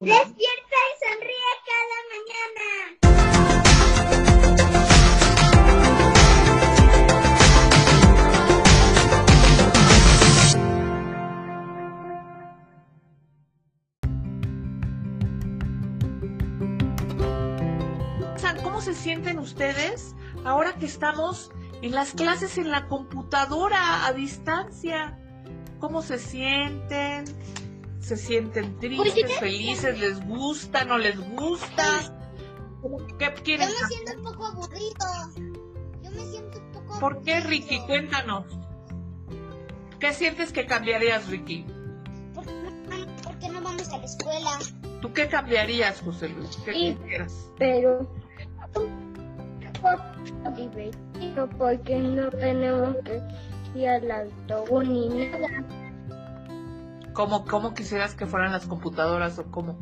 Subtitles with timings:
[0.00, 2.68] Despierta y sonríe cada mañana.
[18.62, 21.50] ¿Cómo se sienten ustedes ahora que estamos
[21.82, 25.18] en las clases en la computadora a distancia?
[25.80, 27.24] ¿Cómo se sienten?
[28.08, 30.00] ¿Se sienten tristes, felices?
[30.00, 31.84] ¿Les gusta, no les gusta?
[33.18, 33.68] ¿Qué Yo quieren?
[33.68, 35.06] me siento un poco aburrido.
[36.02, 37.40] Yo me siento un poco ¿Por qué.
[37.40, 37.80] Ricky?
[37.80, 38.46] Cuéntanos.
[40.00, 41.66] ¿Qué sientes que cambiarías, Ricky?
[42.34, 44.58] ¿Por qué- ¿Por qué no vamos a la escuela?
[45.02, 46.56] ¿Tú qué cambiarías, José Luis?
[46.64, 46.96] ¿Qué Sí.
[47.02, 47.50] quisieras?
[47.58, 48.10] pero
[50.56, 53.20] divertido porque no tenemos que
[53.78, 55.48] ir al autobús ni nada.
[57.18, 59.76] ¿Cómo, ¿Cómo quisieras que fueran las computadoras o cómo?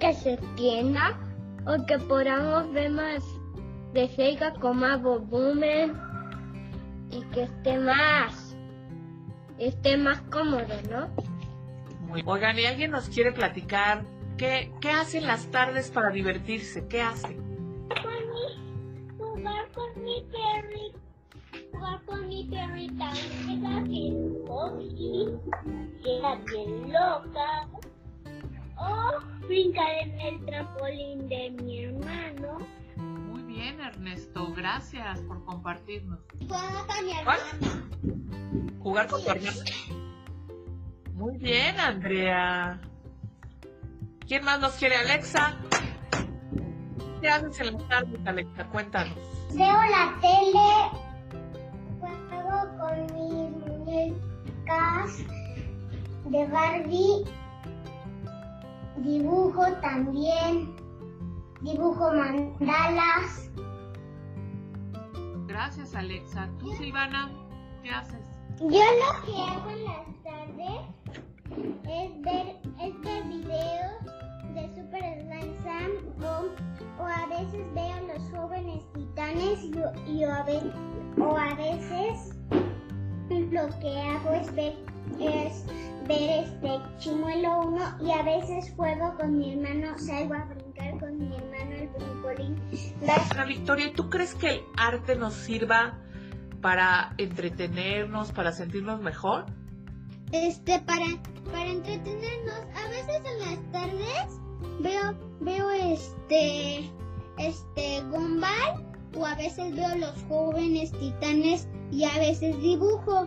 [0.00, 1.16] Que se extienda
[1.64, 3.22] o que podamos ver más
[3.92, 5.92] de cerca con más volumen
[7.12, 8.56] y que esté más,
[9.60, 11.08] esté más cómodo, ¿no?
[12.08, 14.02] Muy- Oigan, ¿y alguien nos quiere platicar
[14.36, 16.88] qué, qué hacen las tardes para divertirse?
[16.88, 17.38] ¿Qué hacen?
[19.16, 20.98] Jugar con mi perrita.
[21.72, 23.12] Jugar con mi perrita.
[23.50, 25.28] Era bien coqui.
[26.04, 27.68] Era bien loca.
[28.76, 32.58] O brincar en el trampolín de mi hermano.
[32.96, 34.52] Muy bien, Ernesto.
[34.54, 36.20] Gracias por compartirnos.
[36.40, 37.88] Jugar con hermana.
[38.80, 39.60] ¿Jugar con tu hermano?
[41.14, 42.80] Muy bien, Andrea.
[44.26, 45.56] ¿Quién más nos quiere, Alexa?
[47.20, 48.64] ¿Qué haces en las tardes, Alexa?
[48.68, 49.16] Cuéntanos.
[49.54, 50.37] Veo la tele,
[56.38, 57.24] de Barbie,
[58.98, 60.72] dibujo también,
[61.62, 63.50] dibujo mandalas.
[65.48, 66.48] Gracias, Alexa.
[66.60, 67.28] ¿Tú, Silvana,
[67.82, 68.24] qué haces?
[68.60, 70.80] Yo lo que hago en las tardes
[71.88, 74.04] es ver, es ver videos
[74.54, 75.90] de Super Slime Sam
[76.22, 80.72] o, o a veces veo los jóvenes titanes y, y a ve-
[81.20, 82.36] o a veces
[83.30, 84.76] lo que hago es ver
[85.20, 85.64] es
[86.08, 91.18] ver este chimuelo 1 y a veces juego con mi hermano, salgo a brincar con
[91.18, 92.60] mi hermano el brincolín.
[93.30, 95.98] Ana Victoria, ¿tú crees que el arte nos sirva
[96.60, 99.46] para entretenernos, para sentirnos mejor?
[100.32, 101.06] este para
[101.52, 104.40] para entretenernos a veces en las tardes
[104.80, 106.90] veo veo este
[107.38, 108.84] este Gumball
[109.16, 113.26] o a veces veo los jóvenes titanes y a veces dibujo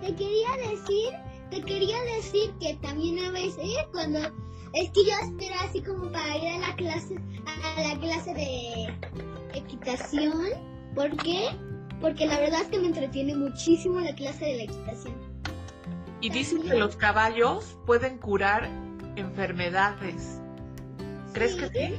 [0.00, 1.14] te quería decir
[1.50, 4.18] te quería decir que también a veces cuando
[4.72, 9.58] es que yo espero así como para ir a la clase a la clase de
[9.58, 10.32] equitación
[10.94, 11.50] ¿por qué?
[12.00, 15.14] porque la verdad es que me entretiene muchísimo la clase de la equitación
[16.20, 18.68] Y dicen que los caballos pueden curar
[19.16, 20.40] enfermedades.
[21.32, 21.94] ¿Crees que sí?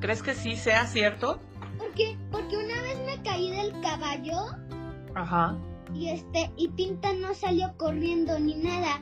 [0.00, 1.40] ¿Crees que sí sea cierto?
[1.78, 4.36] Porque, porque una vez me caí del caballo
[5.14, 5.58] Ajá.
[5.98, 9.00] Y este y Pinta no salió corriendo ni nada.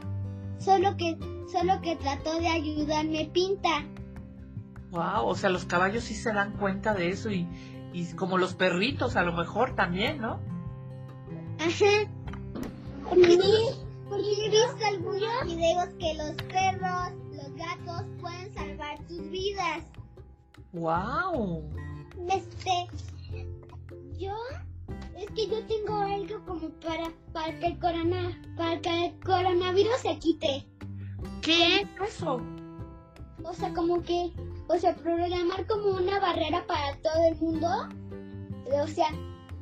[0.59, 1.19] Solo que
[1.50, 3.84] solo que trató de ayudarme Pinta.
[4.91, 7.49] Wow, o sea, los caballos sí se dan cuenta de eso y,
[7.93, 10.38] y como los perritos a lo mejor también, ¿no?
[11.59, 12.10] Ajá.
[13.09, 13.38] Porque,
[14.09, 19.84] porque he visto algunos videos que los perros, los gatos pueden salvar sus vidas.
[20.72, 21.62] Wow.
[22.31, 22.87] Este,
[24.19, 24.34] yo,
[25.17, 29.97] es que yo tengo algo como para, para que el corona, para que el coronavirus
[29.99, 30.67] se quite.
[31.43, 32.41] ¿Qué es eso?
[33.45, 34.33] O sea, como que,
[34.69, 37.69] o sea, programar como una barrera para todo el mundo.
[38.73, 39.09] O sea,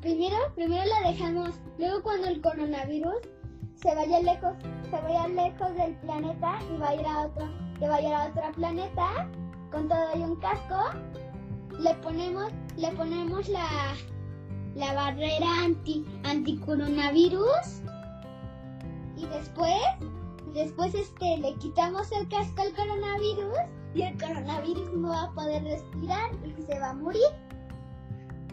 [0.01, 3.17] primero, primero la dejamos, luego cuando el coronavirus
[3.75, 4.55] se vaya lejos,
[4.91, 7.49] se vaya lejos del planeta y va a ir a otro,
[7.79, 9.29] que vaya a otro planeta
[9.71, 10.79] con todo y un casco,
[11.81, 13.67] le ponemos, le ponemos la,
[14.75, 17.83] la barrera anti, anticoronavirus
[19.17, 19.77] y después
[20.55, 23.57] Después este le quitamos el casco al coronavirus
[23.95, 27.23] y el coronavirus no va a poder respirar y se va a morir.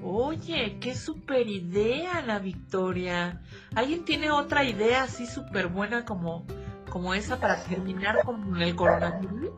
[0.01, 3.41] Oye, qué super idea, la Victoria.
[3.75, 6.45] ¿Alguien tiene otra idea así súper buena como,
[6.89, 9.51] como esa para terminar con el coronavirus?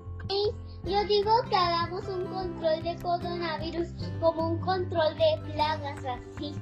[0.84, 3.88] Yo digo que hagamos un control de coronavirus
[4.20, 6.56] como un control de plagas así.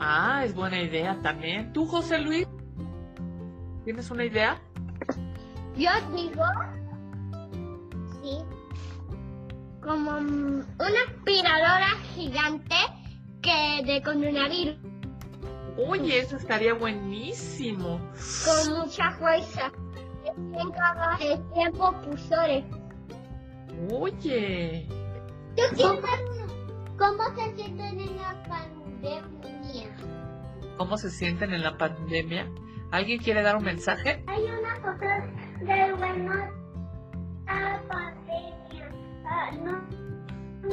[0.00, 1.72] Ah, es buena idea también.
[1.72, 2.46] ¿Tú, José Luis?
[3.84, 4.60] ¿Tienes una idea?
[5.76, 6.44] Yo digo
[9.80, 12.76] como mm, una aspiradora gigante
[13.40, 14.76] que de coronavirus.
[15.86, 18.00] Oye, eso estaría buenísimo.
[18.44, 19.72] Con mucha fuerza.
[20.36, 21.16] En cada
[21.54, 22.64] tiempo pusores.
[23.92, 24.86] Oye,
[25.56, 26.02] Yo quiero.
[26.98, 29.22] ¿Cómo se sienten en la pandemia?
[30.78, 32.48] ¿cómo se sienten en la pandemia?
[32.90, 34.24] ¿Alguien quiere dar un mensaje?
[34.26, 35.26] Hay una cosa
[35.60, 36.32] de bueno
[37.46, 38.90] a la pandemia.
[39.26, 39.72] Ah, no,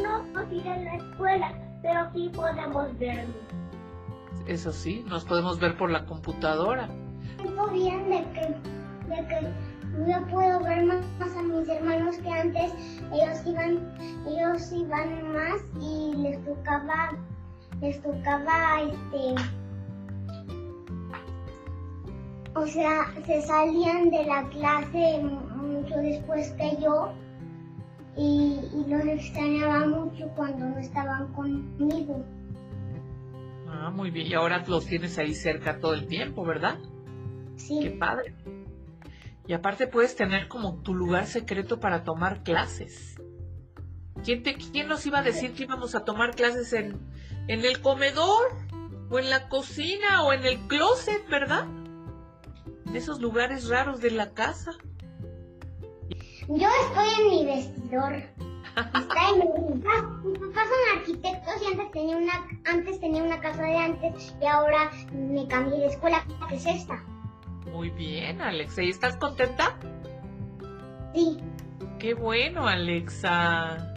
[0.02, 3.34] no podemos ir a la escuela, pero sí podemos verlo.
[4.46, 6.88] Eso sí, nos podemos ver por la computadora.
[7.38, 8.42] Tengo bien de que,
[9.10, 9.54] de que
[9.98, 12.74] no puedo ver más a mis hermanos que antes.
[13.14, 13.94] Ellos iban,
[14.28, 17.12] ellos iban más y les tocaba,
[17.82, 19.36] les tocaba este.
[22.56, 27.12] O sea, se salían de la clase mucho después que yo
[28.18, 32.26] y, y los extrañaba mucho cuando no estaban conmigo.
[33.68, 34.28] Ah, muy bien.
[34.28, 36.80] Y ahora los tienes ahí cerca todo el tiempo, ¿verdad?
[37.80, 38.36] Qué Sí, padre.
[39.48, 43.16] Y aparte puedes tener como tu lugar secreto para tomar clases.
[44.24, 47.00] ¿Quién, te, quién nos iba a decir que íbamos a tomar clases en,
[47.48, 48.56] en el comedor?
[49.10, 50.24] ¿O en la cocina?
[50.24, 51.66] ¿O en el closet, verdad?
[52.88, 54.72] En esos lugares raros de la casa.
[56.48, 58.14] Yo estoy en mi vestidor.
[58.76, 60.22] Está en mi papá.
[60.24, 64.46] Mis papás son arquitectos y antes tenía una antes tenía una casa de antes y
[64.46, 67.02] ahora me cambié de escuela, que es esta.
[67.76, 68.84] Muy bien, Alexa.
[68.84, 69.78] ¿Y estás contenta?
[71.14, 71.38] Sí.
[72.00, 73.92] Qué bueno, Alexa.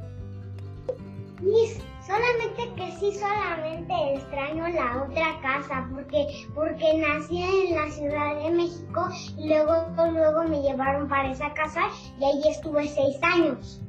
[1.40, 6.26] Mis, solamente que sí solamente extraño la otra casa porque
[6.56, 9.08] porque nací en la Ciudad de México
[9.38, 11.82] y luego luego me llevaron para esa casa
[12.18, 13.80] y ahí estuve seis años.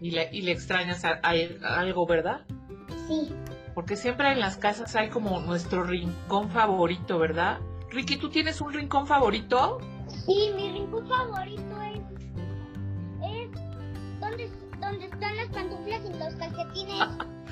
[0.00, 2.42] Y le, y le extrañas a- a- algo, ¿verdad?
[3.08, 3.34] Sí.
[3.74, 7.58] Porque siempre en las casas hay como nuestro rincón favorito, ¿verdad?
[7.90, 9.78] Ricky, ¿tú tienes un rincón favorito?
[10.26, 12.00] Sí, mi rincón favorito es,
[13.22, 14.50] es donde,
[14.80, 17.08] donde están las pantuflas y los calcetines.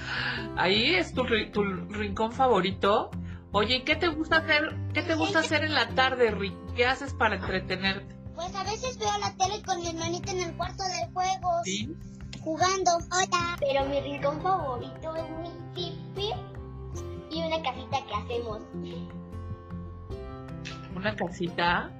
[0.56, 3.10] Ahí es tu, tu rincón favorito.
[3.50, 4.76] Oye, ¿y qué te gusta hacer?
[4.92, 6.56] ¿Qué te gusta hacer en la tarde, Ricky?
[6.76, 8.14] ¿Qué haces para entretenerte?
[8.34, 11.92] Pues a veces veo la tele con mi hermanita en el cuarto de juegos, ¿Sí?
[12.42, 12.92] jugando.
[13.10, 13.56] Hola.
[13.58, 16.30] Pero mi rincón favorito es mi tipi
[17.30, 18.60] y una casita que hacemos.
[20.98, 21.90] ¿Una casita?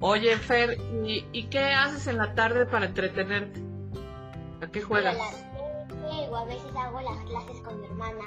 [0.00, 3.60] Oye, Fer, ¿y, qué haces en la tarde para entretenerte?
[4.60, 5.16] ¿A qué juegas?
[6.30, 8.24] o a veces hago las clases con mi hermana.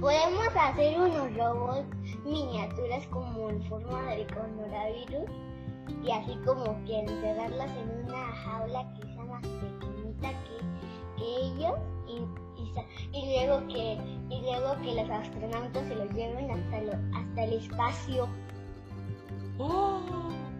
[0.00, 1.86] Podemos hacer unos robots
[2.24, 5.30] miniaturas como en forma del coronavirus
[6.04, 11.78] y así como que encerrarlas en una jaula que sea más pequeñita que, ellos
[12.08, 13.98] y, y luego que
[14.30, 18.28] y luego que los astronautas se los lleven hasta lo- hasta el espacio.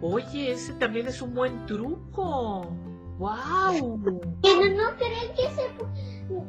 [0.01, 2.67] Oh, oye, ese también es un buen truco.
[3.17, 4.01] ¡Wow!
[4.41, 5.69] Pero no creen que se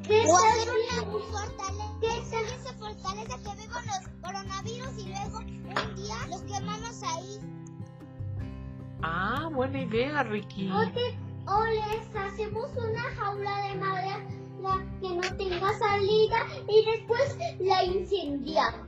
[0.09, 6.17] que o hacer una fortaleza, esa fortaleza que vemos los coronavirus y luego un día
[6.29, 7.39] los quemamos ahí.
[9.03, 10.71] Ah, buena idea, Ricky.
[10.71, 14.27] O, te- o les hacemos una jaula de madera
[14.61, 18.87] la que no tenga salida y después la incendiamos.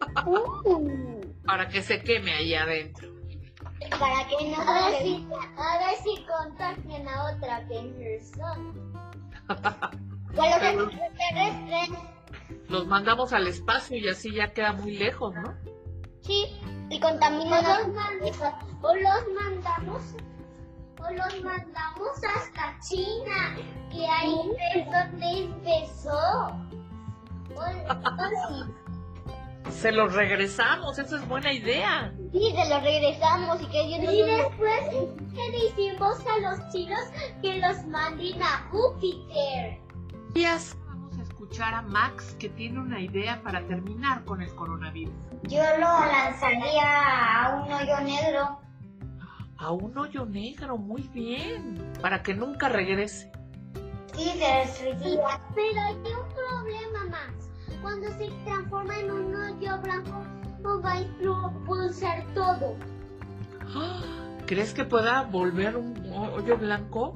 [0.26, 3.08] Uh, Para que se queme ahí adentro.
[3.98, 8.72] Para que no a ver, si, a ver si contagien a otra persona.
[10.32, 11.98] Los extraterrestres.
[12.68, 15.54] Los mandamos al espacio y así ya queda muy lejos, ¿no?
[16.22, 16.46] Sí,
[16.88, 17.64] y contaminan
[18.82, 20.14] O los mandamos,
[20.98, 23.56] o los mandamos hasta China,
[23.90, 26.18] que ahí es donde empezó.
[27.54, 28.72] O, o sí,
[29.72, 32.12] Se los regresamos, esa es buena idea.
[32.32, 34.80] sí, se los regresamos y que ellos Y después,
[35.34, 37.00] ¿qué le hicimos a los chinos
[37.40, 39.80] que los manden a Júpiter?
[40.34, 40.76] Días.
[40.86, 45.14] Vamos a escuchar a Max que tiene una idea para terminar con el coronavirus.
[45.44, 48.60] Yo lo lanzaría a un hoyo negro.
[49.58, 51.92] A un hoyo negro, muy bien.
[52.00, 53.32] Para que nunca regrese.
[54.14, 55.40] Sí, se destruiría.
[55.54, 56.41] Pero hay un.
[57.82, 60.22] Cuando se transforma en un hoyo blanco,
[60.62, 62.76] no va a expulsar todo.
[64.46, 67.14] ¿Crees que pueda volver un hoyo blanco?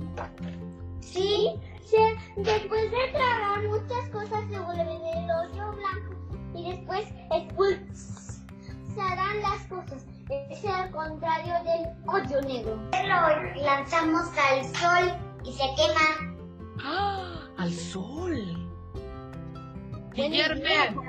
[1.01, 1.51] Sí,
[1.85, 6.17] se- después de tragar muchas cosas se vuelve del hoyo blanco
[6.55, 10.05] y después expulsarán las cosas.
[10.29, 12.75] Es al contrario del hoyo negro.
[12.77, 15.13] Lo lanzamos al sol
[15.45, 16.36] y se quema.
[20.31, 21.03] Guillermo,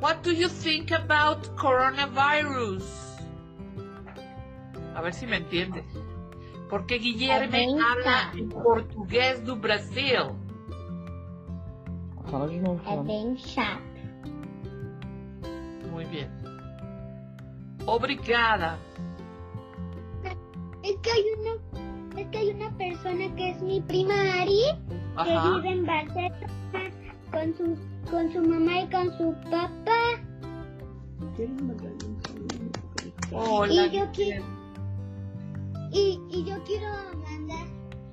[0.00, 2.84] what do you think about coronavirus?
[4.94, 5.84] A ver si me entiendes.
[6.68, 10.36] Porque Guillermo habla en portugués do Brasil.
[12.30, 13.82] É bem chato.
[15.90, 16.30] Muy bien.
[17.86, 18.78] Obrigada.
[20.82, 24.62] Es que hay una, es que hay una persona que es mi prima Ari,
[25.24, 25.54] que Ajá.
[25.54, 26.57] vive en Barcelona
[27.38, 30.20] con su, con su mamá y con su papá.
[33.30, 33.86] Hola.
[33.86, 34.44] Y yo quiero,
[35.92, 36.88] y, y yo quiero
[37.30, 37.66] mandar,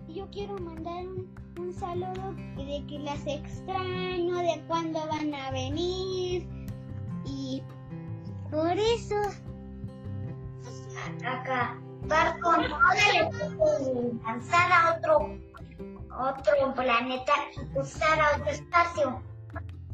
[0.10, 1.28] yo quiero mandar un,
[1.60, 6.48] un saludo de que las extraño, de cuándo van a venir.
[7.26, 7.64] Y
[8.52, 9.16] por eso.
[11.26, 12.52] Acá, Barco,
[13.58, 15.40] puede lanzar a otro,
[16.18, 19.22] otro planeta y usar a otro espacio.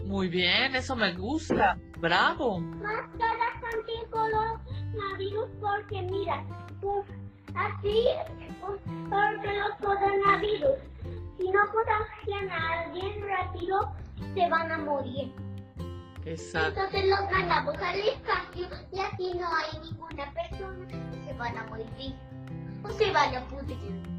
[0.06, 1.78] Muy bien, eso me gusta.
[2.00, 2.60] Bravo.
[2.60, 4.60] Más caras también con los
[4.96, 6.44] navíos porque mira,
[6.82, 7.06] pues,
[7.56, 8.08] así,
[8.62, 10.80] porque los coronavirus,
[11.38, 13.94] si no contagian a alguien rápido,
[14.34, 15.34] se van a morir.
[16.26, 16.82] Exacto.
[16.82, 21.64] Entonces los mandamos al espacio y así no hay ninguna persona que se van a
[21.66, 22.16] morir
[22.84, 24.12] o se van a pudrir.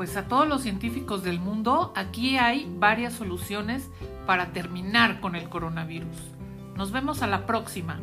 [0.00, 3.90] Pues a todos los científicos del mundo, aquí hay varias soluciones
[4.24, 6.16] para terminar con el coronavirus.
[6.74, 8.00] Nos vemos a la próxima.